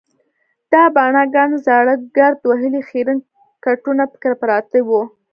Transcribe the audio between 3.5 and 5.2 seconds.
کټونه پکې پراته وو.